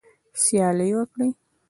[0.41, 1.29] سیالي وکړئ